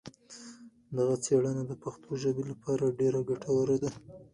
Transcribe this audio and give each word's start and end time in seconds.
دغه 0.97 1.15
څېړنه 1.23 1.63
د 1.67 1.71
پښتو 1.83 2.09
ژبې 2.21 2.43
لپاره 2.51 2.95
ډېره 2.99 3.19
ګټوره 3.29 3.75
ده. 3.83 3.89